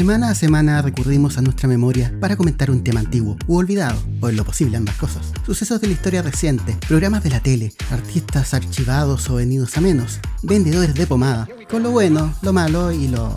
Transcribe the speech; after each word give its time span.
Semana 0.00 0.30
a 0.30 0.34
semana 0.34 0.80
recurrimos 0.80 1.36
a 1.36 1.42
nuestra 1.42 1.68
memoria 1.68 2.10
para 2.20 2.34
comentar 2.34 2.70
un 2.70 2.82
tema 2.82 3.00
antiguo 3.00 3.36
u 3.46 3.58
olvidado, 3.58 4.02
o 4.22 4.30
en 4.30 4.36
lo 4.36 4.46
posible 4.46 4.78
ambas 4.78 4.96
cosas. 4.96 5.30
Sucesos 5.44 5.78
de 5.78 5.88
la 5.88 5.92
historia 5.92 6.22
reciente, 6.22 6.74
programas 6.88 7.22
de 7.22 7.28
la 7.28 7.40
tele, 7.40 7.74
artistas 7.90 8.54
archivados 8.54 9.28
o 9.28 9.34
venidos 9.34 9.76
a 9.76 9.82
menos, 9.82 10.18
vendedores 10.42 10.94
de 10.94 11.06
pomada, 11.06 11.46
con 11.70 11.82
lo 11.82 11.90
bueno, 11.90 12.32
lo 12.40 12.54
malo 12.54 12.92
y 12.92 13.08
lo... 13.08 13.36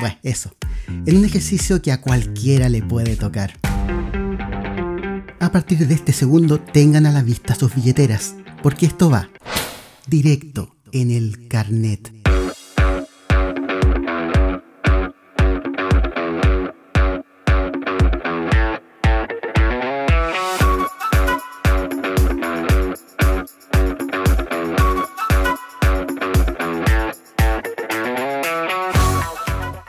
Bueno, 0.00 0.16
eso. 0.22 0.54
En 1.06 1.16
un 1.16 1.24
ejercicio 1.24 1.80
que 1.80 1.92
a 1.92 2.02
cualquiera 2.02 2.68
le 2.68 2.82
puede 2.82 3.16
tocar. 3.16 3.54
A 5.40 5.50
partir 5.50 5.88
de 5.88 5.94
este 5.94 6.12
segundo, 6.12 6.60
tengan 6.60 7.06
a 7.06 7.10
la 7.10 7.22
vista 7.22 7.54
sus 7.54 7.74
billeteras, 7.74 8.34
porque 8.62 8.84
esto 8.84 9.08
va 9.08 9.30
directo 10.06 10.76
en 10.92 11.10
el 11.10 11.48
carnet. 11.48 12.23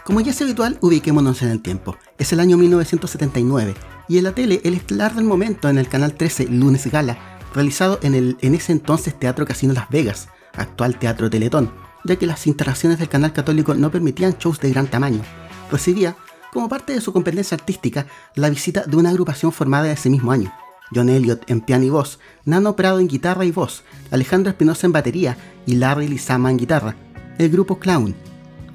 Como 0.06 0.22
ya 0.22 0.30
es 0.30 0.42
habitual, 0.44 0.78
ubiquémonos 0.82 1.42
en 1.42 1.50
el 1.50 1.64
tiempo. 1.64 1.98
Es 2.20 2.32
el 2.32 2.40
año 2.40 2.58
1979 2.58 3.74
y 4.08 4.20
en 4.20 4.26
la 4.26 4.34
tele 4.34 4.62
el 4.64 4.76
estelar 4.76 5.16
del 5.16 5.26
momento 5.26 5.68
en 5.68 5.80
el 5.80 5.88
canal 5.88 6.14
13 6.14 6.46
Lunes 6.50 6.86
Gala, 6.92 7.18
realizado 7.56 7.98
en 8.04 8.14
el 8.14 8.38
en 8.42 8.54
ese 8.54 8.72
entonces 8.72 9.18
Teatro 9.18 9.48
Casino 9.48 9.74
Las 9.74 9.90
Vegas, 9.90 10.30
actual 10.54 11.00
Teatro 11.00 11.32
Teletón, 11.32 11.72
ya 12.04 12.18
que 12.18 12.28
las 12.28 12.46
instalaciones 12.46 13.00
del 13.00 13.10
canal 13.10 13.34
católico 13.34 13.74
no 13.74 13.90
permitían 13.90 14.36
shows 14.38 14.60
de 14.60 14.70
gran 14.70 14.86
tamaño. 14.86 15.24
Recibía, 15.72 16.16
como 16.54 16.70
parte 16.70 16.94
de 16.94 17.02
su 17.02 17.12
competencia 17.12 17.58
artística, 17.58 18.06
la 18.36 18.52
visita 18.52 18.84
de 18.84 18.98
una 18.98 19.10
agrupación 19.10 19.52
formada 19.52 19.92
ese 19.92 20.12
mismo 20.12 20.32
año. 20.32 20.54
John 20.94 21.10
Elliott 21.10 21.50
en 21.50 21.62
piano 21.62 21.84
y 21.84 21.90
voz, 21.90 22.20
Nano 22.46 22.76
Prado 22.76 23.00
en 23.00 23.08
guitarra 23.08 23.44
y 23.44 23.52
voz, 23.52 23.84
Alejandro 24.12 24.52
Espinosa 24.52 24.86
en 24.86 24.94
batería 24.94 25.36
y 25.66 25.78
Larry 25.78 26.08
Lizama 26.08 26.52
en 26.52 26.58
guitarra. 26.58 26.96
El 27.40 27.50
grupo 27.50 27.80
Clown, 27.80 28.16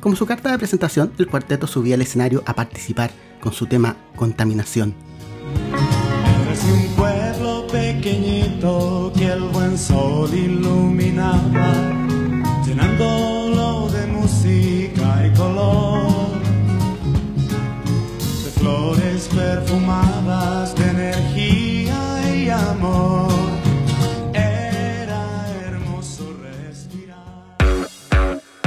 como 0.00 0.16
su 0.16 0.26
carta 0.26 0.50
de 0.50 0.58
presentación, 0.58 1.12
el 1.18 1.26
cuarteto 1.26 1.66
subía 1.66 1.94
al 1.94 2.02
escenario 2.02 2.42
a 2.46 2.54
participar 2.54 3.10
con 3.40 3.52
su 3.52 3.66
tema 3.66 3.96
Contaminación. 4.16 4.94
Es 6.52 6.64
un 6.64 6.86
pueblo 6.96 7.66
pequeñito 7.68 9.12
que 9.16 9.26
el 9.32 9.42
buen 9.42 9.78
sol 9.78 10.32
iluminaba, 10.32 11.92
llenándolo 12.66 13.88
de 13.90 14.06
música 14.06 15.26
y 15.26 15.36
color, 15.36 16.40
de 18.44 18.50
flores 18.58 19.28
perfumadas, 19.34 20.74
de 20.74 20.88
energía 20.90 22.36
y 22.36 22.48
amor. 22.48 23.30
Era 24.34 25.46
hermoso 25.66 26.34
respirar. 26.42 27.44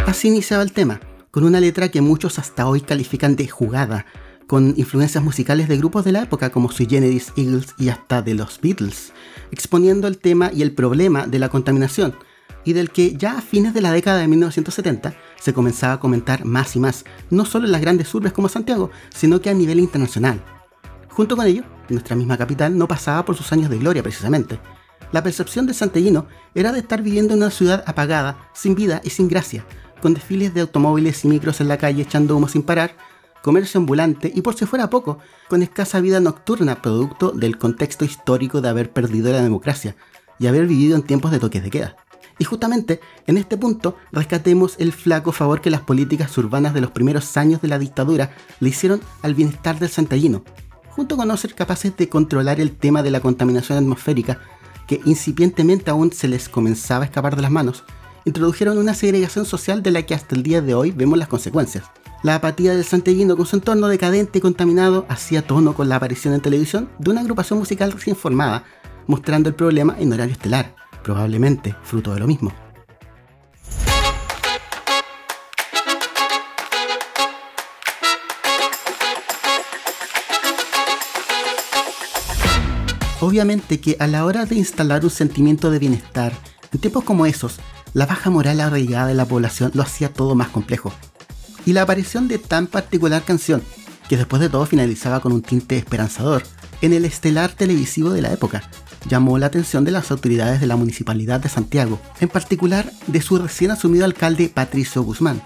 Así 0.07 0.29
iniciaba 0.29 0.63
el 0.63 0.71
tema, 0.71 0.99
con 1.33 1.45
una 1.45 1.59
letra 1.59 1.89
que 1.89 1.99
muchos 1.99 2.37
hasta 2.37 2.67
hoy 2.67 2.81
califican 2.81 3.35
de 3.35 3.47
jugada, 3.47 4.05
con 4.45 4.75
influencias 4.77 5.23
musicales 5.23 5.67
de 5.67 5.77
grupos 5.77 6.05
de 6.05 6.11
la 6.11 6.21
época 6.21 6.51
como 6.51 6.71
Sui 6.71 6.85
Generis, 6.85 7.33
Eagles 7.35 7.73
y 7.79 7.89
hasta 7.89 8.21
de 8.21 8.35
los 8.35 8.61
Beatles, 8.61 9.13
exponiendo 9.49 10.07
el 10.07 10.19
tema 10.19 10.51
y 10.53 10.61
el 10.61 10.73
problema 10.73 11.25
de 11.25 11.39
la 11.39 11.49
contaminación, 11.49 12.13
y 12.63 12.73
del 12.73 12.91
que 12.91 13.17
ya 13.17 13.39
a 13.39 13.41
fines 13.41 13.73
de 13.73 13.81
la 13.81 13.91
década 13.91 14.19
de 14.19 14.27
1970 14.27 15.15
se 15.39 15.53
comenzaba 15.55 15.93
a 15.93 15.99
comentar 15.99 16.45
más 16.45 16.75
y 16.75 16.79
más, 16.79 17.03
no 17.31 17.45
solo 17.45 17.65
en 17.65 17.71
las 17.71 17.81
grandes 17.81 18.13
urbes 18.13 18.31
como 18.31 18.47
Santiago, 18.47 18.91
sino 19.09 19.41
que 19.41 19.49
a 19.49 19.55
nivel 19.55 19.79
internacional. 19.79 20.39
Junto 21.09 21.35
con 21.35 21.47
ello, 21.47 21.63
nuestra 21.89 22.15
misma 22.15 22.37
capital 22.37 22.77
no 22.77 22.87
pasaba 22.87 23.25
por 23.25 23.35
sus 23.35 23.51
años 23.51 23.71
de 23.71 23.79
gloria 23.79 24.03
precisamente. 24.03 24.59
La 25.11 25.23
percepción 25.23 25.65
de 25.65 25.73
Santellino 25.73 26.27
era 26.53 26.71
de 26.71 26.79
estar 26.79 27.01
viviendo 27.01 27.33
en 27.33 27.39
una 27.39 27.49
ciudad 27.49 27.83
apagada, 27.87 28.51
sin 28.53 28.75
vida 28.75 29.01
y 29.03 29.09
sin 29.09 29.27
gracia, 29.27 29.65
con 30.03 30.13
desfiles 30.13 30.53
de 30.53 30.59
automóviles 30.59 31.23
y 31.23 31.29
micros 31.29 31.61
en 31.61 31.69
la 31.69 31.77
calle 31.77 32.01
echando 32.01 32.35
humo 32.35 32.49
sin 32.49 32.61
parar, 32.61 32.97
comercio 33.41 33.79
ambulante 33.79 34.29
y 34.35 34.41
por 34.41 34.53
si 34.53 34.65
fuera 34.65 34.89
poco, 34.89 35.19
con 35.47 35.63
escasa 35.63 36.01
vida 36.01 36.19
nocturna 36.19 36.81
producto 36.81 37.31
del 37.31 37.57
contexto 37.57 38.03
histórico 38.03 38.59
de 38.59 38.67
haber 38.67 38.91
perdido 38.91 39.31
la 39.31 39.41
democracia 39.41 39.95
y 40.39 40.47
haber 40.47 40.67
vivido 40.67 40.97
en 40.97 41.03
tiempos 41.03 41.31
de 41.31 41.39
toques 41.39 41.63
de 41.63 41.69
queda. 41.69 41.95
Y 42.37 42.43
justamente 42.43 42.99
en 43.27 43.37
este 43.37 43.55
punto 43.55 43.95
rescatemos 44.11 44.75
el 44.77 44.91
flaco 44.91 45.31
favor 45.31 45.61
que 45.61 45.71
las 45.71 45.79
políticas 45.79 46.37
urbanas 46.37 46.73
de 46.73 46.81
los 46.81 46.91
primeros 46.91 47.37
años 47.37 47.61
de 47.61 47.69
la 47.69 47.79
dictadura 47.79 48.35
le 48.59 48.67
hicieron 48.67 48.99
al 49.21 49.35
bienestar 49.35 49.79
del 49.79 49.87
santallino, 49.87 50.43
junto 50.89 51.15
con 51.15 51.29
no 51.29 51.37
ser 51.37 51.55
capaces 51.55 51.95
de 51.95 52.09
controlar 52.09 52.59
el 52.59 52.75
tema 52.75 53.03
de 53.03 53.11
la 53.11 53.21
contaminación 53.21 53.77
atmosférica, 53.77 54.41
que 54.85 54.99
incipientemente 55.05 55.91
aún 55.91 56.11
se 56.11 56.27
les 56.27 56.49
comenzaba 56.49 57.03
a 57.03 57.05
escapar 57.05 57.37
de 57.37 57.41
las 57.41 57.51
manos, 57.51 57.85
introdujeron 58.25 58.77
una 58.77 58.93
segregación 58.93 59.45
social 59.45 59.83
de 59.83 59.91
la 59.91 60.03
que 60.03 60.15
hasta 60.15 60.35
el 60.35 60.43
día 60.43 60.61
de 60.61 60.73
hoy 60.73 60.91
vemos 60.91 61.17
las 61.17 61.27
consecuencias. 61.27 61.85
La 62.23 62.35
apatía 62.35 62.73
del 62.73 62.85
santellino 62.85 63.35
con 63.35 63.45
su 63.45 63.57
entorno 63.57 63.87
decadente 63.87 64.39
y 64.39 64.41
contaminado 64.41 65.05
hacía 65.09 65.45
tono 65.45 65.73
con 65.75 65.89
la 65.89 65.97
aparición 65.97 66.33
en 66.33 66.41
televisión 66.41 66.89
de 66.97 67.11
una 67.11 67.21
agrupación 67.21 67.59
musical 67.59 67.91
recién 67.91 68.15
formada, 68.15 68.63
mostrando 69.07 69.49
el 69.49 69.55
problema 69.55 69.95
en 69.99 70.13
horario 70.13 70.33
estelar, 70.33 70.75
probablemente 71.03 71.75
fruto 71.83 72.13
de 72.13 72.19
lo 72.21 72.27
mismo. 72.27 72.53
Obviamente 83.19 83.79
que 83.79 83.95
a 83.99 84.07
la 84.07 84.25
hora 84.25 84.45
de 84.45 84.55
instalar 84.55 85.03
un 85.03 85.09
sentimiento 85.09 85.71
de 85.71 85.79
bienestar, 85.79 86.33
en 86.73 86.79
tiempos 86.79 87.05
como 87.05 87.25
esos, 87.25 87.59
la 87.93 88.05
baja 88.05 88.29
moral 88.29 88.59
arraigada 88.59 89.07
de 89.07 89.13
la 89.13 89.25
población 89.25 89.71
lo 89.73 89.83
hacía 89.83 90.11
todo 90.11 90.35
más 90.35 90.49
complejo. 90.49 90.91
Y 91.65 91.73
la 91.73 91.83
aparición 91.83 92.27
de 92.27 92.39
tan 92.39 92.67
particular 92.67 93.23
canción, 93.23 93.61
que 94.09 94.17
después 94.17 94.41
de 94.41 94.49
todo 94.49 94.65
finalizaba 94.65 95.19
con 95.19 95.31
un 95.31 95.41
tinte 95.41 95.77
esperanzador, 95.77 96.43
en 96.81 96.91
el 96.91 97.05
estelar 97.05 97.51
televisivo 97.51 98.09
de 98.09 98.21
la 98.21 98.33
época, 98.33 98.69
llamó 99.07 99.37
la 99.37 99.45
atención 99.45 99.85
de 99.85 99.91
las 99.91 100.11
autoridades 100.11 100.59
de 100.59 100.67
la 100.67 100.75
Municipalidad 100.75 101.39
de 101.39 101.49
Santiago, 101.49 101.99
en 102.19 102.29
particular 102.29 102.91
de 103.07 103.21
su 103.21 103.37
recién 103.37 103.71
asumido 103.71 104.05
alcalde 104.05 104.51
Patricio 104.53 105.03
Guzmán. 105.03 105.41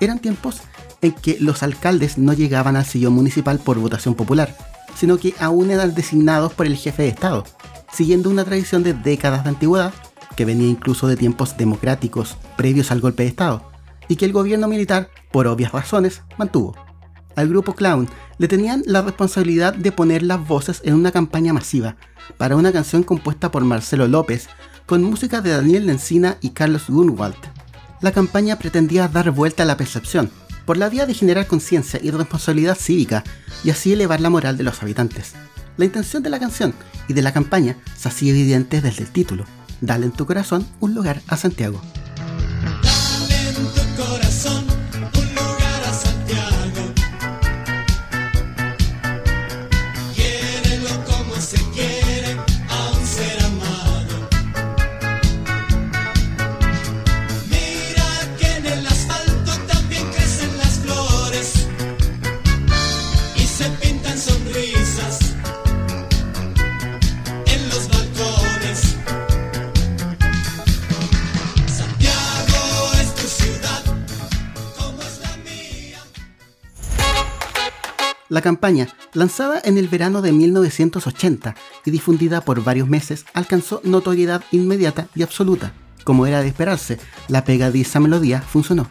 Eran 0.00 0.18
tiempos 0.18 0.60
en 1.02 1.12
que 1.12 1.38
los 1.40 1.62
alcaldes 1.62 2.18
no 2.18 2.32
llegaban 2.32 2.76
al 2.76 2.84
sillón 2.84 3.14
municipal 3.14 3.58
por 3.58 3.78
votación 3.78 4.14
popular, 4.14 4.56
sino 4.96 5.18
que 5.18 5.34
aún 5.40 5.70
eran 5.70 5.94
designados 5.94 6.52
por 6.52 6.66
el 6.66 6.76
jefe 6.76 7.04
de 7.04 7.08
Estado, 7.08 7.44
siguiendo 7.92 8.30
una 8.30 8.44
tradición 8.44 8.82
de 8.82 8.92
décadas 8.92 9.44
de 9.44 9.50
antigüedad 9.50 9.92
que 10.36 10.44
venía 10.44 10.68
incluso 10.68 11.08
de 11.08 11.16
tiempos 11.16 11.56
democráticos 11.56 12.36
previos 12.56 12.90
al 12.90 13.00
golpe 13.00 13.22
de 13.22 13.28
Estado, 13.28 13.70
y 14.08 14.16
que 14.16 14.24
el 14.24 14.32
gobierno 14.32 14.68
militar, 14.68 15.10
por 15.30 15.46
obvias 15.46 15.72
razones, 15.72 16.22
mantuvo. 16.38 16.74
Al 17.36 17.48
grupo 17.48 17.74
Clown 17.74 18.08
le 18.38 18.48
tenían 18.48 18.82
la 18.86 19.02
responsabilidad 19.02 19.74
de 19.74 19.92
poner 19.92 20.22
las 20.22 20.46
voces 20.46 20.82
en 20.84 20.94
una 20.94 21.12
campaña 21.12 21.52
masiva 21.52 21.96
para 22.36 22.56
una 22.56 22.72
canción 22.72 23.02
compuesta 23.02 23.50
por 23.50 23.64
Marcelo 23.64 24.08
López, 24.08 24.48
con 24.86 25.02
música 25.02 25.40
de 25.40 25.50
Daniel 25.50 25.86
Lencina 25.86 26.36
y 26.40 26.50
Carlos 26.50 26.84
Gunwald. 26.88 27.36
La 28.00 28.12
campaña 28.12 28.58
pretendía 28.58 29.08
dar 29.08 29.30
vuelta 29.30 29.62
a 29.62 29.66
la 29.66 29.76
percepción, 29.76 30.30
por 30.64 30.76
la 30.76 30.88
vía 30.88 31.06
de 31.06 31.14
generar 31.14 31.46
conciencia 31.46 32.00
y 32.02 32.10
responsabilidad 32.10 32.76
cívica, 32.76 33.24
y 33.62 33.70
así 33.70 33.92
elevar 33.92 34.20
la 34.20 34.30
moral 34.30 34.56
de 34.56 34.64
los 34.64 34.82
habitantes. 34.82 35.34
La 35.76 35.84
intención 35.84 36.22
de 36.22 36.30
la 36.30 36.40
canción 36.40 36.74
y 37.08 37.12
de 37.12 37.22
la 37.22 37.32
campaña 37.32 37.76
se 37.96 38.08
hacía 38.08 38.30
evidente 38.30 38.80
desde 38.80 39.04
el 39.04 39.10
título, 39.10 39.44
Dale 39.80 40.06
en 40.06 40.12
tu 40.12 40.26
corazón 40.26 40.66
un 40.80 40.94
lugar 40.94 41.20
a 41.28 41.36
Santiago. 41.36 41.80
La 78.30 78.42
campaña, 78.42 78.86
lanzada 79.12 79.60
en 79.64 79.76
el 79.76 79.88
verano 79.88 80.22
de 80.22 80.30
1980 80.30 81.56
y 81.84 81.90
difundida 81.90 82.40
por 82.42 82.62
varios 82.62 82.88
meses, 82.88 83.24
alcanzó 83.34 83.80
notoriedad 83.82 84.44
inmediata 84.52 85.08
y 85.16 85.22
absoluta. 85.22 85.72
Como 86.04 86.26
era 86.26 86.40
de 86.40 86.46
esperarse, 86.46 87.00
la 87.26 87.44
pegadiza 87.44 87.98
melodía 87.98 88.40
funcionó. 88.40 88.88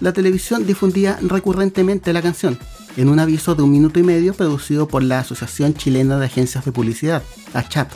la 0.00 0.12
televisión 0.12 0.64
difundía 0.64 1.18
recurrentemente 1.20 2.12
la 2.12 2.22
canción, 2.22 2.56
en 2.96 3.08
un 3.08 3.18
aviso 3.18 3.56
de 3.56 3.64
un 3.64 3.72
minuto 3.72 3.98
y 3.98 4.04
medio 4.04 4.32
producido 4.32 4.86
por 4.86 5.02
la 5.02 5.18
Asociación 5.18 5.74
Chilena 5.74 6.16
de 6.18 6.26
Agencias 6.26 6.64
de 6.64 6.70
Publicidad, 6.70 7.24
ACHAP, 7.54 7.90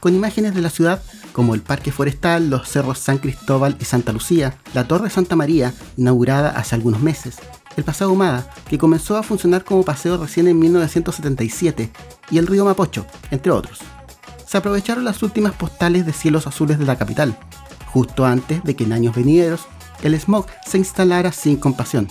con 0.00 0.12
imágenes 0.16 0.56
de 0.56 0.60
la 0.60 0.70
ciudad 0.70 1.02
como 1.32 1.54
el 1.54 1.62
Parque 1.62 1.92
Forestal, 1.92 2.50
los 2.50 2.68
cerros 2.68 2.98
San 2.98 3.18
Cristóbal 3.18 3.76
y 3.78 3.84
Santa 3.84 4.12
Lucía, 4.12 4.58
la 4.74 4.88
Torre 4.88 5.08
Santa 5.08 5.36
María, 5.36 5.72
inaugurada 5.96 6.50
hace 6.50 6.74
algunos 6.74 7.00
meses, 7.00 7.36
el 7.76 7.84
Paseo 7.84 8.10
Humada, 8.10 8.50
que 8.68 8.78
comenzó 8.78 9.16
a 9.16 9.22
funcionar 9.22 9.64
como 9.64 9.84
paseo 9.84 10.16
recién 10.16 10.48
en 10.48 10.58
1977, 10.58 11.90
y 12.30 12.38
el 12.38 12.46
río 12.46 12.64
Mapocho, 12.64 13.06
entre 13.30 13.52
otros. 13.52 13.80
Se 14.46 14.56
aprovecharon 14.56 15.04
las 15.04 15.22
últimas 15.22 15.52
postales 15.52 16.06
de 16.06 16.12
cielos 16.12 16.46
azules 16.46 16.78
de 16.78 16.86
la 16.86 16.96
capital, 16.96 17.36
justo 17.86 18.24
antes 18.24 18.62
de 18.64 18.76
que 18.76 18.84
en 18.84 18.92
años 18.92 19.14
venideros 19.14 19.66
el 20.02 20.18
smog 20.18 20.46
se 20.66 20.78
instalara 20.78 21.32
sin 21.32 21.56
compasión. 21.56 22.08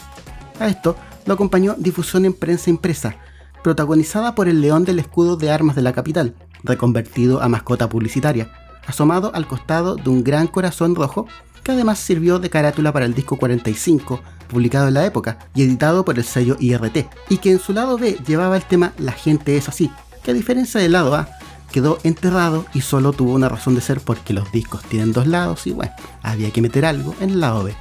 A 0.59 0.67
esto 0.67 0.95
lo 1.25 1.33
acompañó 1.33 1.75
difusión 1.77 2.25
en 2.25 2.33
prensa 2.33 2.69
impresa, 2.69 3.15
protagonizada 3.63 4.35
por 4.35 4.47
el 4.47 4.61
león 4.61 4.85
del 4.85 4.99
escudo 4.99 5.37
de 5.37 5.51
armas 5.51 5.75
de 5.75 5.81
la 5.81 5.93
capital, 5.93 6.35
reconvertido 6.63 7.41
a 7.41 7.49
mascota 7.49 7.89
publicitaria, 7.89 8.51
asomado 8.85 9.33
al 9.33 9.47
costado 9.47 9.95
de 9.95 10.09
un 10.09 10.23
gran 10.23 10.47
corazón 10.47 10.95
rojo 10.95 11.27
que 11.65 11.71
además 11.71 11.97
sirvió 11.97 12.37
de 12.37 12.51
carátula 12.51 12.93
para 12.93 13.05
el 13.05 13.15
disco 13.15 13.37
45, 13.37 14.21
publicado 14.47 14.87
en 14.87 14.93
la 14.93 15.05
época 15.05 15.39
y 15.55 15.63
editado 15.63 16.05
por 16.05 16.19
el 16.19 16.23
sello 16.23 16.57
IRT, 16.59 17.07
y 17.27 17.37
que 17.37 17.51
en 17.51 17.59
su 17.59 17.73
lado 17.73 17.97
B 17.97 18.17
llevaba 18.25 18.55
el 18.55 18.63
tema 18.63 18.93
La 18.99 19.13
gente 19.13 19.57
es 19.57 19.67
así, 19.67 19.89
que 20.23 20.29
a 20.29 20.35
diferencia 20.35 20.79
del 20.79 20.91
lado 20.91 21.15
A, 21.15 21.27
quedó 21.71 21.97
enterrado 22.03 22.67
y 22.75 22.81
solo 22.81 23.13
tuvo 23.13 23.33
una 23.33 23.49
razón 23.49 23.73
de 23.73 23.81
ser 23.81 23.99
porque 23.99 24.31
los 24.31 24.51
discos 24.51 24.83
tienen 24.83 25.11
dos 25.11 25.25
lados 25.25 25.65
y 25.65 25.71
bueno, 25.71 25.91
había 26.21 26.51
que 26.51 26.61
meter 26.61 26.85
algo 26.85 27.15
en 27.19 27.31
el 27.31 27.39
lado 27.39 27.63
B. 27.63 27.75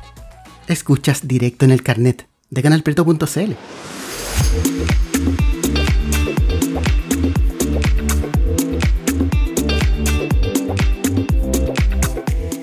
Escuchas 0.67 1.29
directo 1.29 1.67
en 1.67 1.71
el 1.71 1.83
carnet 1.83 2.27
de 2.49 2.63
canalpreto.cl. 2.63 3.53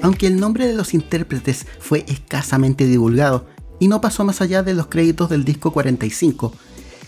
Aunque 0.02 0.28
el 0.28 0.40
nombre 0.40 0.68
de 0.68 0.74
los 0.74 0.94
intérpretes 0.94 1.68
fue 1.80 2.06
escasamente 2.08 2.86
divulgado 2.86 3.46
y 3.80 3.88
no 3.88 4.02
pasó 4.02 4.24
más 4.24 4.42
allá 4.42 4.64
de 4.64 4.74
los 4.74 4.88
créditos 4.88 5.30
del 5.30 5.46
disco 5.46 5.72
45, 5.72 6.54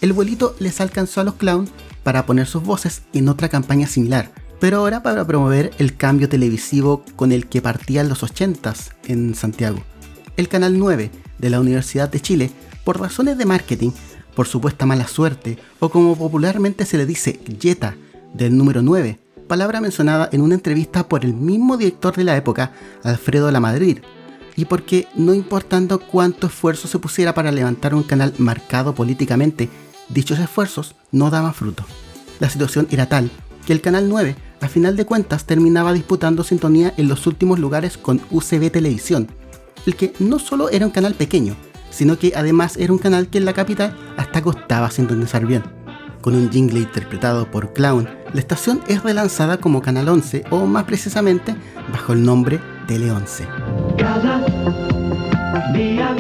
el 0.02 0.14
vuelito 0.14 0.56
les 0.60 0.82
alcanzó 0.82 1.22
a 1.22 1.24
los 1.24 1.36
clowns 1.36 1.72
para 2.04 2.26
poner 2.26 2.46
sus 2.46 2.64
voces 2.64 3.04
en 3.14 3.30
otra 3.30 3.50
campaña 3.50 3.88
similar, 3.88 4.32
pero 4.60 4.78
ahora 4.78 5.02
para 5.02 5.26
promover 5.26 5.72
el 5.78 5.96
cambio 5.96 6.30
televisivo 6.30 7.04
con 7.16 7.32
el 7.32 7.48
que 7.48 7.62
partían 7.62 8.10
los 8.10 8.24
80s 8.24 8.92
en 9.06 9.34
Santiago. 9.34 9.80
El 10.36 10.50
Canal 10.50 10.78
9 10.78 11.10
de 11.38 11.50
la 11.50 11.60
Universidad 11.60 12.10
de 12.10 12.20
Chile, 12.20 12.52
por 12.84 13.00
razones 13.00 13.38
de 13.38 13.46
marketing, 13.46 13.92
por 14.36 14.48
supuesta 14.48 14.86
mala 14.86 15.08
suerte, 15.08 15.58
o 15.80 15.90
como 15.90 16.18
popularmente 16.18 16.86
se 16.86 16.98
le 16.98 17.06
dice, 17.06 17.40
Jetta, 17.60 17.96
del 18.34 18.58
número 18.58 18.82
9, 18.82 19.20
palabra 19.48 19.82
mencionada 19.82 20.30
en 20.32 20.42
una 20.42 20.56
entrevista 20.56 21.08
por 21.08 21.26
el 21.26 21.34
mismo 21.34 21.78
director 21.78 22.16
de 22.16 22.24
la 22.24 22.38
época, 22.38 22.72
Alfredo 23.04 23.52
Lamadrid, 23.52 24.00
y 24.56 24.66
porque 24.66 25.08
no 25.16 25.34
importando 25.34 26.00
cuánto 26.00 26.48
esfuerzo 26.48 26.88
se 26.88 27.00
pusiera 27.00 27.34
para 27.34 27.52
levantar 27.52 27.96
un 27.96 28.04
canal 28.04 28.34
marcado 28.38 28.94
políticamente, 28.94 29.70
dichos 30.10 30.40
esfuerzos 30.40 30.96
no 31.12 31.30
daban 31.30 31.54
fruto. 31.54 31.84
La 32.40 32.50
situación 32.50 32.88
era 32.92 33.08
tal 33.08 33.32
que 33.66 33.74
el 33.74 33.82
Canal 33.82 34.10
9, 34.10 34.36
a 34.62 34.68
final 34.68 34.96
de 34.96 35.06
cuentas, 35.06 35.46
terminaba 35.46 35.94
disputando 35.94 36.44
sintonía 36.44 36.94
en 36.98 37.08
los 37.08 37.28
últimos 37.28 37.60
lugares 37.60 37.98
con 37.98 38.22
UCB 38.30 38.72
Televisión, 38.72 39.30
el 39.86 39.96
que 39.96 40.14
no 40.20 40.40
solo 40.40 40.70
era 40.70 40.86
un 40.86 40.92
canal 40.92 41.14
pequeño, 41.14 41.56
sino 41.90 42.18
que 42.18 42.34
además 42.36 42.78
era 42.78 42.92
un 42.92 43.00
canal 43.00 43.28
que 43.28 43.38
en 43.38 43.46
la 43.46 43.54
capital 43.54 43.98
hasta 44.18 44.42
costaba 44.42 44.92
sintonizar 44.92 45.46
bien. 45.46 45.83
Con 46.24 46.36
un 46.36 46.50
jingle 46.50 46.80
interpretado 46.80 47.52
por 47.52 47.74
Clown, 47.74 48.08
la 48.32 48.40
estación 48.40 48.80
es 48.88 49.04
relanzada 49.04 49.58
como 49.58 49.82
Canal 49.82 50.08
11 50.08 50.46
o 50.52 50.66
más 50.66 50.86
precisamente 50.86 51.54
bajo 51.92 52.14
el 52.14 52.24
nombre 52.24 52.62
Tele 52.88 53.12
11. 53.12 53.46
Cada 53.98 54.40
día 55.74 56.16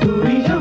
tú 0.00 0.22
y 0.26 0.51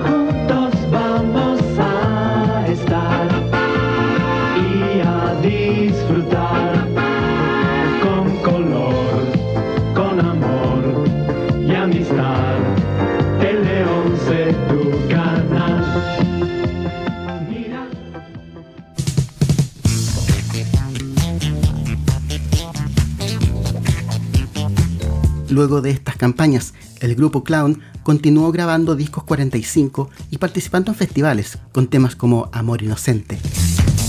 Luego 25.51 25.81
de 25.81 25.91
estas 25.91 26.15
campañas, 26.15 26.73
el 27.01 27.13
grupo 27.13 27.43
Clown 27.43 27.81
continuó 28.03 28.53
grabando 28.53 28.95
discos 28.95 29.25
45 29.25 30.09
y 30.29 30.37
participando 30.37 30.91
en 30.91 30.97
festivales 30.97 31.57
con 31.73 31.87
temas 31.87 32.15
como 32.15 32.49
Amor 32.53 32.81
Inocente. 32.81 33.37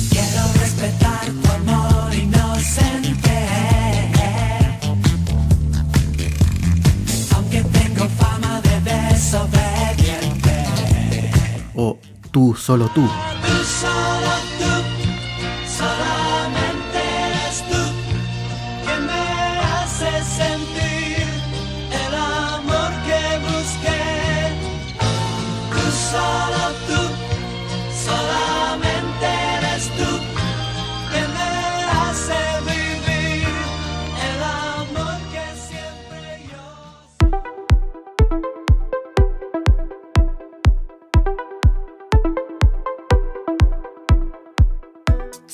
Quiero 0.08 0.40
respetar 0.60 1.26
tu 1.26 1.50
amor 1.50 2.14
inocente. 2.14 3.48
Aunque 7.34 7.64
tengo 7.64 8.08
fama 8.08 8.60
de 8.60 8.80
desobediente. 9.10 10.64
o 11.74 11.98
Tú, 12.30 12.54
solo 12.56 12.88
tú. 12.94 13.02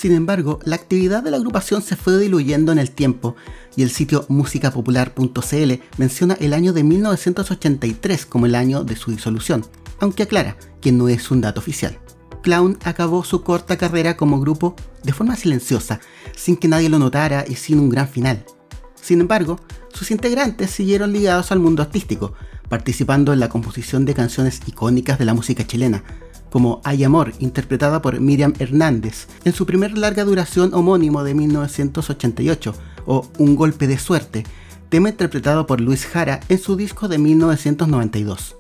Sin 0.09 0.17
embargo, 0.17 0.59
la 0.65 0.77
actividad 0.77 1.23
de 1.23 1.31
la 1.31 1.37
agrupación 1.37 1.83
se 1.83 1.95
fue 1.95 2.17
diluyendo 2.17 2.73
en 2.73 2.79
el 2.79 2.93
tiempo 2.93 3.37
y 3.77 3.83
el 3.83 3.91
sitio 3.91 4.25
musicapopular.cl 4.31 5.73
menciona 5.99 6.33
el 6.41 6.55
año 6.55 6.73
de 6.73 6.83
1983 6.83 8.25
como 8.25 8.47
el 8.47 8.55
año 8.55 8.85
de 8.85 8.97
su 8.97 9.11
disolución, 9.11 9.67
aunque 10.01 10.23
aclara 10.23 10.57
que 10.81 10.93
no 10.93 11.11
es 11.11 11.31
un 11.31 11.43
dato 11.43 11.61
oficial. 11.61 11.99
Clown 12.43 12.79
acabó 12.85 13.23
su 13.23 13.43
corta 13.43 13.77
carrera 13.77 14.17
como 14.17 14.41
grupo 14.41 14.75
de 15.05 15.13
forma 15.13 15.37
silenciosa, 15.37 16.01
sin 16.35 16.57
que 16.57 16.69
nadie 16.69 16.89
lo 16.89 16.99
notara 16.99 17.45
y 17.47 17.57
sin 17.57 17.79
un 17.79 17.91
gran 17.91 18.09
final. 18.09 18.47
Sin 18.95 19.21
embargo, 19.21 19.61
sus 19.93 20.11
integrantes 20.11 20.71
siguieron 20.71 21.13
ligados 21.13 21.53
al 21.53 21.59
mundo 21.59 21.83
artístico, 21.83 22.33
participando 22.71 23.35
en 23.35 23.41
la 23.41 23.51
composición 23.51 24.07
de 24.07 24.15
canciones 24.15 24.63
icónicas 24.67 25.19
de 25.19 25.27
la 25.27 25.35
música 25.35 25.67
chilena, 25.67 26.03
como 26.51 26.81
Hay 26.85 27.05
Amor, 27.05 27.33
interpretada 27.39 28.03
por 28.03 28.21
Miriam 28.21 28.55
Hernández, 28.59 29.29
en 29.45 29.53
su 29.53 29.67
primer 29.67 29.97
larga 29.97 30.25
duración 30.25 30.75
homónimo 30.75 31.25
de 31.25 31.35
1988, 31.35 32.75
o 33.07 33.27
Un 33.39 33.57
Golpe 33.57 33.87
de 33.87 33.99
Suerte, 33.99 34.45
tema 34.89 35.09
interpretado 35.09 35.67
por 35.67 35.81
Luis 35.81 36.07
Jara 36.07 36.41
en 36.49 36.59
su 36.59 36.77
disco 36.77 37.09
de 37.09 37.19
1992. 37.19 38.57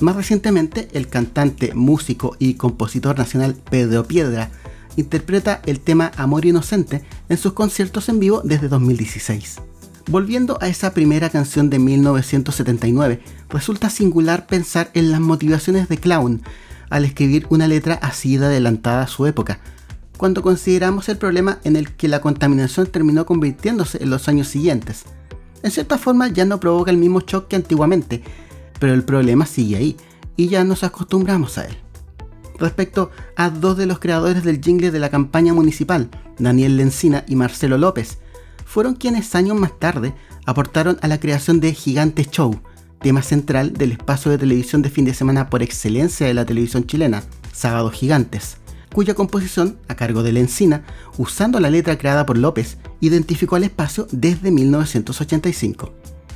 Más 0.00 0.16
recientemente, 0.16 0.88
el 0.92 1.08
cantante, 1.08 1.72
músico 1.74 2.36
y 2.38 2.54
compositor 2.54 3.18
nacional 3.18 3.54
Pedro 3.54 4.04
Piedra 4.04 4.50
interpreta 4.96 5.60
el 5.66 5.80
tema 5.80 6.12
Amor 6.16 6.44
Inocente 6.44 7.04
en 7.28 7.36
sus 7.36 7.52
conciertos 7.52 8.08
en 8.08 8.20
vivo 8.20 8.42
desde 8.44 8.68
2016. 8.68 9.60
Volviendo 10.06 10.58
a 10.60 10.68
esa 10.68 10.92
primera 10.92 11.30
canción 11.30 11.70
de 11.70 11.78
1979, 11.78 13.22
resulta 13.48 13.88
singular 13.88 14.46
pensar 14.46 14.90
en 14.94 15.10
las 15.10 15.20
motivaciones 15.20 15.88
de 15.88 15.96
Clown 15.96 16.42
al 16.90 17.04
escribir 17.04 17.46
una 17.50 17.68
letra 17.68 17.94
así 18.02 18.36
de 18.36 18.46
adelantada 18.46 19.02
a 19.02 19.08
su 19.08 19.26
época, 19.26 19.60
cuando 20.16 20.42
consideramos 20.42 21.08
el 21.08 21.18
problema 21.18 21.58
en 21.64 21.76
el 21.76 21.92
que 21.92 22.08
la 22.08 22.20
contaminación 22.20 22.86
terminó 22.86 23.26
convirtiéndose 23.26 24.02
en 24.02 24.10
los 24.10 24.28
años 24.28 24.48
siguientes. 24.48 25.04
En 25.62 25.70
cierta 25.70 25.98
forma 25.98 26.28
ya 26.28 26.44
no 26.44 26.60
provoca 26.60 26.90
el 26.90 26.98
mismo 26.98 27.20
shock 27.20 27.48
que 27.48 27.56
antiguamente, 27.56 28.22
pero 28.78 28.94
el 28.94 29.02
problema 29.02 29.46
sigue 29.46 29.76
ahí 29.76 29.96
y 30.36 30.48
ya 30.48 30.64
nos 30.64 30.84
acostumbramos 30.84 31.58
a 31.58 31.66
él. 31.66 31.76
Respecto 32.58 33.10
a 33.36 33.50
dos 33.50 33.76
de 33.76 33.86
los 33.86 33.98
creadores 33.98 34.44
del 34.44 34.60
jingle 34.60 34.90
de 34.90 34.98
la 34.98 35.10
campaña 35.10 35.52
municipal, 35.52 36.08
Daniel 36.38 36.76
Lencina 36.76 37.24
y 37.26 37.34
Marcelo 37.34 37.78
López, 37.78 38.18
fueron 38.64 38.94
quienes 38.94 39.34
años 39.34 39.58
más 39.58 39.78
tarde 39.78 40.14
aportaron 40.46 40.98
a 41.02 41.08
la 41.08 41.18
creación 41.18 41.60
de 41.60 41.74
Gigante 41.74 42.24
Show, 42.24 42.60
tema 43.04 43.20
central 43.20 43.74
del 43.74 43.92
espacio 43.92 44.30
de 44.30 44.38
televisión 44.38 44.80
de 44.80 44.88
fin 44.88 45.04
de 45.04 45.12
semana 45.12 45.50
por 45.50 45.62
excelencia 45.62 46.26
de 46.26 46.32
la 46.32 46.46
televisión 46.46 46.86
chilena, 46.86 47.22
Sábados 47.52 47.92
Gigantes, 47.92 48.56
cuya 48.94 49.12
composición, 49.12 49.76
a 49.88 49.94
cargo 49.94 50.22
de 50.22 50.32
Lencina, 50.32 50.84
usando 51.18 51.60
la 51.60 51.68
letra 51.68 51.98
creada 51.98 52.24
por 52.24 52.38
López, 52.38 52.78
identificó 53.02 53.56
al 53.56 53.64
espacio 53.64 54.06
desde 54.10 54.50
1985. 54.50 55.92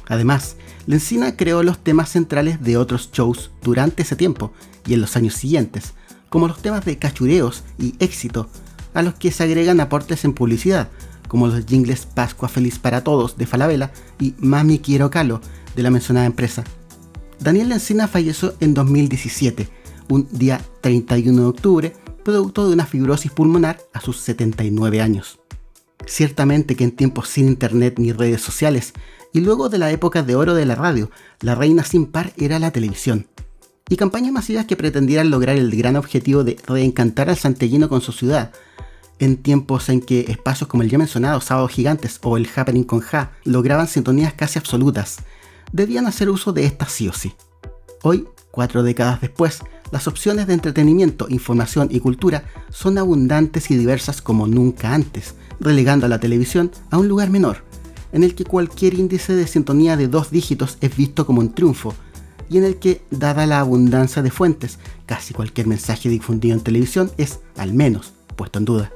Además, 0.08 0.56
Lencina 0.86 1.38
creó 1.38 1.62
los 1.62 1.78
temas 1.78 2.10
centrales 2.10 2.62
de 2.62 2.76
otros 2.76 3.12
shows 3.12 3.50
durante 3.62 4.02
ese 4.02 4.14
tiempo 4.14 4.52
y 4.86 4.92
en 4.92 5.00
los 5.00 5.16
años 5.16 5.32
siguientes, 5.32 5.94
como 6.28 6.48
los 6.48 6.60
temas 6.60 6.84
de 6.84 6.98
cachureos 6.98 7.62
y 7.78 7.94
éxito, 7.98 8.50
a 8.92 9.00
los 9.00 9.14
que 9.14 9.32
se 9.32 9.42
agregan 9.42 9.80
aportes 9.80 10.26
en 10.26 10.34
publicidad, 10.34 10.90
como 11.28 11.46
los 11.46 11.64
jingles 11.64 12.04
Pascua 12.04 12.50
Feliz 12.50 12.78
para 12.78 13.02
Todos 13.02 13.38
de 13.38 13.46
Falabella 13.46 13.90
y 14.20 14.34
Mami 14.38 14.80
Quiero 14.80 15.10
Calo 15.10 15.40
de 15.78 15.84
la 15.84 15.90
mencionada 15.90 16.26
empresa. 16.26 16.64
Daniel 17.38 17.68
Lencina 17.68 18.08
falleció 18.08 18.52
en 18.58 18.74
2017, 18.74 19.68
un 20.08 20.26
día 20.32 20.60
31 20.80 21.40
de 21.40 21.48
octubre, 21.48 21.96
producto 22.24 22.66
de 22.66 22.74
una 22.74 22.84
fibrosis 22.84 23.30
pulmonar 23.30 23.78
a 23.92 24.00
sus 24.00 24.16
79 24.18 25.00
años. 25.00 25.38
Ciertamente 26.04 26.74
que 26.74 26.82
en 26.82 26.90
tiempos 26.90 27.28
sin 27.28 27.46
internet 27.46 27.94
ni 27.98 28.10
redes 28.10 28.40
sociales, 28.40 28.92
y 29.32 29.40
luego 29.40 29.68
de 29.68 29.78
la 29.78 29.92
época 29.92 30.24
de 30.24 30.34
oro 30.34 30.54
de 30.54 30.66
la 30.66 30.74
radio, 30.74 31.12
la 31.42 31.54
reina 31.54 31.84
sin 31.84 32.06
par 32.06 32.32
era 32.36 32.58
la 32.58 32.72
televisión. 32.72 33.28
Y 33.88 33.94
campañas 33.94 34.32
masivas 34.32 34.66
que 34.66 34.76
pretendieran 34.76 35.30
lograr 35.30 35.56
el 35.56 35.70
gran 35.76 35.94
objetivo 35.94 36.42
de 36.42 36.56
reencantar 36.66 37.30
al 37.30 37.36
santellino 37.36 37.88
con 37.88 38.00
su 38.00 38.10
ciudad, 38.10 38.50
en 39.20 39.36
tiempos 39.36 39.88
en 39.90 40.00
que 40.00 40.22
espacios 40.22 40.68
como 40.68 40.82
el 40.82 40.90
ya 40.90 40.98
mencionado 40.98 41.40
Sábado 41.40 41.68
Gigantes 41.68 42.18
o 42.22 42.36
el 42.36 42.48
Happening 42.52 42.84
con 42.84 42.98
Ja 42.98 43.30
lograban 43.44 43.86
sintonías 43.86 44.32
casi 44.32 44.58
absolutas, 44.58 45.18
debían 45.72 46.06
hacer 46.06 46.30
uso 46.30 46.52
de 46.52 46.64
estas 46.64 46.92
sí 46.92 47.08
o 47.08 47.12
sí. 47.12 47.34
Hoy, 48.02 48.26
cuatro 48.50 48.82
décadas 48.82 49.20
después, 49.20 49.60
las 49.90 50.06
opciones 50.06 50.46
de 50.46 50.54
entretenimiento, 50.54 51.26
información 51.30 51.88
y 51.90 52.00
cultura 52.00 52.44
son 52.70 52.98
abundantes 52.98 53.70
y 53.70 53.76
diversas 53.76 54.22
como 54.22 54.46
nunca 54.46 54.94
antes, 54.94 55.34
relegando 55.60 56.06
a 56.06 56.08
la 56.08 56.20
televisión 56.20 56.70
a 56.90 56.98
un 56.98 57.08
lugar 57.08 57.30
menor, 57.30 57.64
en 58.12 58.24
el 58.24 58.34
que 58.34 58.44
cualquier 58.44 58.94
índice 58.94 59.34
de 59.34 59.46
sintonía 59.46 59.96
de 59.96 60.08
dos 60.08 60.30
dígitos 60.30 60.78
es 60.80 60.96
visto 60.96 61.26
como 61.26 61.40
un 61.40 61.54
triunfo, 61.54 61.94
y 62.50 62.56
en 62.58 62.64
el 62.64 62.76
que, 62.76 63.02
dada 63.10 63.46
la 63.46 63.60
abundancia 63.60 64.22
de 64.22 64.30
fuentes, 64.30 64.78
casi 65.06 65.34
cualquier 65.34 65.66
mensaje 65.66 66.08
difundido 66.08 66.54
en 66.56 66.62
televisión 66.62 67.10
es, 67.18 67.40
al 67.56 67.74
menos, 67.74 68.14
puesto 68.36 68.58
en 68.58 68.64
duda. 68.64 68.92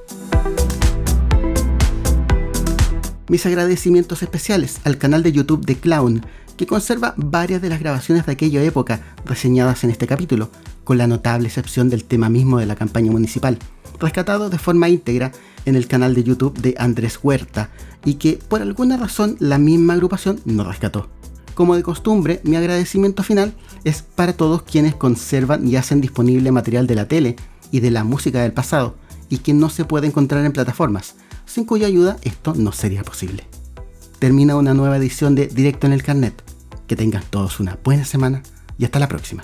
Mis 3.29 3.45
agradecimientos 3.45 4.21
especiales 4.21 4.79
al 4.83 4.97
canal 4.97 5.23
de 5.23 5.31
YouTube 5.31 5.65
de 5.65 5.77
Clown, 5.77 6.25
que 6.57 6.67
conserva 6.67 7.13
varias 7.17 7.61
de 7.61 7.69
las 7.69 7.79
grabaciones 7.79 8.25
de 8.25 8.31
aquella 8.31 8.63
época 8.63 9.01
reseñadas 9.25 9.83
en 9.83 9.89
este 9.89 10.07
capítulo, 10.07 10.49
con 10.83 10.97
la 10.97 11.07
notable 11.07 11.47
excepción 11.47 11.89
del 11.89 12.03
tema 12.03 12.29
mismo 12.29 12.59
de 12.59 12.65
la 12.65 12.75
campaña 12.75 13.11
municipal, 13.11 13.57
rescatado 13.99 14.49
de 14.49 14.57
forma 14.57 14.89
íntegra 14.89 15.31
en 15.65 15.75
el 15.75 15.87
canal 15.87 16.13
de 16.13 16.23
YouTube 16.23 16.57
de 16.59 16.75
Andrés 16.77 17.19
Huerta, 17.21 17.69
y 18.05 18.15
que 18.15 18.39
por 18.47 18.61
alguna 18.61 18.97
razón 18.97 19.37
la 19.39 19.57
misma 19.57 19.93
agrupación 19.93 20.41
no 20.45 20.63
rescató. 20.63 21.09
Como 21.53 21.75
de 21.75 21.83
costumbre, 21.83 22.41
mi 22.43 22.55
agradecimiento 22.55 23.23
final 23.23 23.53
es 23.83 24.01
para 24.01 24.33
todos 24.33 24.63
quienes 24.63 24.95
conservan 24.95 25.67
y 25.67 25.75
hacen 25.75 26.01
disponible 26.01 26.51
material 26.51 26.87
de 26.87 26.95
la 26.95 27.07
tele 27.07 27.35
y 27.71 27.79
de 27.79 27.91
la 27.91 28.03
música 28.03 28.41
del 28.41 28.53
pasado, 28.53 28.95
y 29.29 29.39
que 29.39 29.53
no 29.53 29.69
se 29.69 29.85
puede 29.85 30.07
encontrar 30.07 30.43
en 30.45 30.51
plataformas, 30.51 31.15
sin 31.45 31.65
cuya 31.65 31.87
ayuda 31.87 32.17
esto 32.23 32.53
no 32.55 32.71
sería 32.71 33.03
posible. 33.03 33.45
Termina 34.23 34.55
una 34.55 34.73
nueva 34.73 34.95
edición 34.95 35.35
de 35.35 35.47
Directo 35.47 35.85
en 35.85 35.91
el 35.91 36.01
Carnet. 36.01 36.41
Que 36.87 36.95
tengan 36.95 37.23
todos 37.29 37.59
una 37.59 37.77
buena 37.83 38.05
semana 38.05 38.41
y 38.77 38.85
hasta 38.85 38.97
la 38.97 39.09
próxima. 39.09 39.43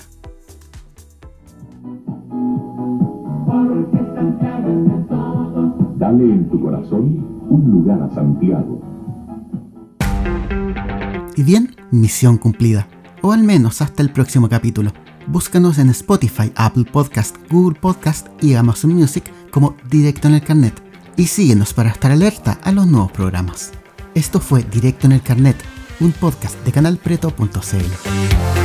Dale 5.98 6.24
en 6.24 6.48
tu 6.48 6.62
corazón 6.62 7.44
un 7.50 7.70
lugar 7.70 8.00
a 8.00 8.14
Santiago. 8.14 8.80
Y 11.36 11.42
bien, 11.42 11.76
misión 11.90 12.38
cumplida. 12.38 12.88
O 13.20 13.32
al 13.32 13.42
menos 13.42 13.82
hasta 13.82 14.02
el 14.02 14.10
próximo 14.10 14.48
capítulo. 14.48 14.92
Búscanos 15.26 15.76
en 15.76 15.90
Spotify, 15.90 16.52
Apple 16.56 16.86
Podcast, 16.90 17.36
Google 17.50 17.78
Podcast 17.78 18.28
y 18.42 18.54
Amazon 18.54 18.94
Music 18.94 19.30
como 19.50 19.76
Directo 19.90 20.28
en 20.28 20.36
el 20.36 20.42
Carnet. 20.42 20.82
Y 21.18 21.26
síguenos 21.26 21.74
para 21.74 21.90
estar 21.90 22.10
alerta 22.10 22.58
a 22.62 22.72
los 22.72 22.86
nuevos 22.86 23.12
programas. 23.12 23.72
Esto 24.14 24.40
fue 24.40 24.64
Directo 24.64 25.06
en 25.06 25.12
el 25.12 25.22
Carnet, 25.22 25.56
un 26.00 26.12
podcast 26.12 26.56
de 26.64 26.72
canalpreto.cl. 26.72 28.59